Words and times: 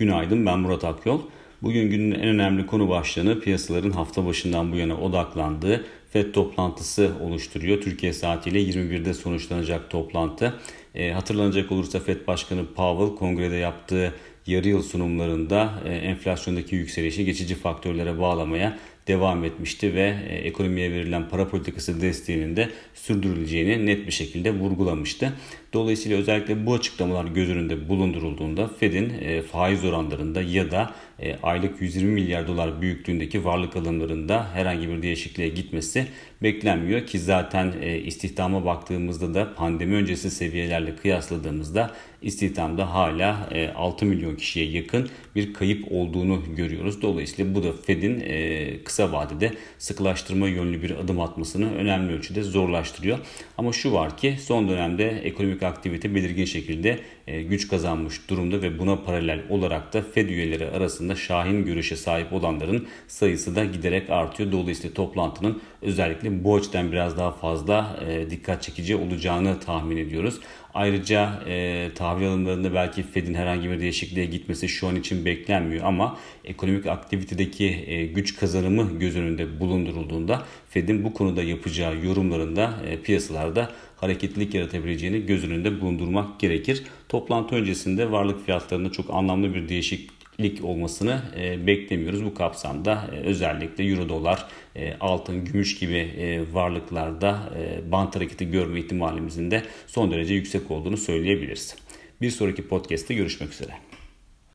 Günaydın 0.00 0.46
ben 0.46 0.58
Murat 0.58 0.84
Akyol. 0.84 1.20
Bugün 1.62 1.90
günün 1.90 2.10
en 2.10 2.28
önemli 2.28 2.66
konu 2.66 2.88
başlığını 2.88 3.40
piyasaların 3.40 3.90
hafta 3.90 4.26
başından 4.26 4.72
bu 4.72 4.76
yana 4.76 4.96
odaklandığı 4.96 5.84
FED 6.10 6.32
toplantısı 6.32 7.10
oluşturuyor. 7.22 7.80
Türkiye 7.80 8.12
saatiyle 8.12 8.62
21'de 8.62 9.14
sonuçlanacak 9.14 9.90
toplantı. 9.90 10.54
E, 10.94 11.12
hatırlanacak 11.12 11.72
olursa 11.72 12.00
FED 12.00 12.26
Başkanı 12.26 12.66
Powell 12.66 13.16
kongrede 13.16 13.56
yaptığı 13.56 14.14
yarı 14.50 14.68
yıl 14.68 14.82
sunumlarında 14.82 15.74
e, 15.84 15.94
enflasyondaki 15.94 16.76
yükselişi 16.76 17.24
geçici 17.24 17.54
faktörlere 17.54 18.18
bağlamaya 18.18 18.78
devam 19.06 19.44
etmişti 19.44 19.94
ve 19.94 20.14
e, 20.28 20.34
ekonomiye 20.34 20.90
verilen 20.92 21.28
para 21.28 21.48
politikası 21.48 22.00
desteğinin 22.00 22.56
de 22.56 22.68
sürdürüleceğini 22.94 23.86
net 23.86 24.06
bir 24.06 24.12
şekilde 24.12 24.54
vurgulamıştı. 24.54 25.32
Dolayısıyla 25.72 26.18
özellikle 26.18 26.66
bu 26.66 26.74
açıklamalar 26.74 27.24
göz 27.24 27.50
önünde 27.50 27.88
bulundurulduğunda 27.88 28.68
Fed'in 28.68 29.12
e, 29.20 29.42
faiz 29.42 29.84
oranlarında 29.84 30.42
ya 30.42 30.70
da 30.70 30.94
aylık 31.42 31.80
120 31.80 32.12
milyar 32.12 32.48
dolar 32.48 32.82
büyüklüğündeki 32.82 33.44
varlık 33.44 33.76
alımlarında 33.76 34.54
herhangi 34.54 34.88
bir 34.88 35.02
değişikliğe 35.02 35.48
gitmesi 35.48 36.06
beklenmiyor 36.42 37.06
ki 37.06 37.18
zaten 37.18 37.72
istihdama 38.04 38.64
baktığımızda 38.64 39.34
da 39.34 39.54
pandemi 39.54 39.94
öncesi 39.94 40.30
seviyelerle 40.30 40.96
kıyasladığımızda 40.96 41.90
istihdamda 42.22 42.94
hala 42.94 43.48
e, 43.52 43.68
6 43.68 44.06
milyon 44.06 44.36
kişiye 44.40 44.66
yakın 44.66 45.08
bir 45.36 45.54
kayıp 45.54 45.92
olduğunu 45.92 46.42
görüyoruz. 46.56 47.02
Dolayısıyla 47.02 47.54
bu 47.54 47.62
da 47.62 47.72
Fed'in 47.72 48.20
e, 48.20 48.84
kısa 48.84 49.12
vadede 49.12 49.52
sıkılaştırma 49.78 50.48
yönlü 50.48 50.82
bir 50.82 50.90
adım 50.90 51.20
atmasını 51.20 51.74
önemli 51.74 52.12
ölçüde 52.12 52.42
zorlaştırıyor. 52.42 53.18
Ama 53.58 53.72
şu 53.72 53.92
var 53.92 54.16
ki 54.16 54.36
son 54.42 54.68
dönemde 54.68 55.08
ekonomik 55.08 55.62
aktivite 55.62 56.14
belirgin 56.14 56.44
şekilde 56.44 56.98
e, 57.26 57.42
güç 57.42 57.68
kazanmış 57.68 58.28
durumda 58.28 58.62
ve 58.62 58.78
buna 58.78 58.96
paralel 58.96 59.40
olarak 59.48 59.92
da 59.92 60.02
Fed 60.02 60.28
üyeleri 60.28 60.66
arasında 60.66 61.16
şahin 61.16 61.64
görüşe 61.64 61.96
sahip 61.96 62.32
olanların 62.32 62.88
sayısı 63.08 63.56
da 63.56 63.64
giderek 63.64 64.10
artıyor. 64.10 64.52
Dolayısıyla 64.52 64.94
toplantının 64.94 65.62
özellikle 65.82 66.44
bu 66.44 66.56
açıdan 66.56 66.92
biraz 66.92 67.18
daha 67.18 67.32
fazla 67.32 68.00
e, 68.08 68.30
dikkat 68.30 68.62
çekici 68.62 68.96
olacağını 68.96 69.60
tahmin 69.60 69.96
ediyoruz. 69.96 70.40
Ayrıca 70.74 71.42
e, 71.46 71.88
tahvil 71.94 72.28
alımlarında 72.28 72.74
belki 72.74 73.02
Fed'in 73.02 73.34
herhangi 73.34 73.70
bir 73.70 73.80
değişikliğe 73.80 74.19
gitmesi 74.24 74.68
şu 74.68 74.88
an 74.88 74.96
için 74.96 75.24
beklenmiyor 75.24 75.84
ama 75.84 76.18
ekonomik 76.44 76.86
aktivitedeki 76.86 77.84
e, 77.86 78.06
güç 78.06 78.36
kazanımı 78.36 78.98
göz 78.98 79.16
önünde 79.16 79.60
bulundurulduğunda 79.60 80.44
Fed'in 80.68 81.04
bu 81.04 81.14
konuda 81.14 81.42
yapacağı 81.42 82.04
yorumlarında 82.04 82.74
e, 82.86 82.96
piyasalarda 82.96 83.70
hareketlilik 83.96 84.54
yaratabileceğini 84.54 85.26
göz 85.26 85.44
önünde 85.44 85.80
bulundurmak 85.80 86.40
gerekir. 86.40 86.82
Toplantı 87.08 87.54
öncesinde 87.54 88.10
varlık 88.10 88.44
fiyatlarında 88.44 88.92
çok 88.92 89.10
anlamlı 89.10 89.54
bir 89.54 89.68
değişiklik 89.68 90.20
lik 90.40 90.64
olmasını 90.64 91.22
e, 91.40 91.66
beklemiyoruz. 91.66 92.24
Bu 92.24 92.34
kapsamda 92.34 93.10
özellikle 93.24 93.84
euro 93.84 94.08
dolar, 94.08 94.46
altın, 95.00 95.44
gümüş 95.44 95.78
gibi 95.78 96.10
varlıklarda 96.52 97.52
e, 97.58 97.92
bant 97.92 98.16
hareketi 98.16 98.50
görme 98.50 98.80
ihtimalimizin 98.80 99.50
de 99.50 99.62
son 99.86 100.10
derece 100.10 100.34
yüksek 100.34 100.70
olduğunu 100.70 100.96
söyleyebiliriz. 100.96 101.76
Bir 102.20 102.30
sonraki 102.30 102.68
podcast'te 102.68 103.14
görüşmek 103.14 103.52
üzere. 103.52 103.89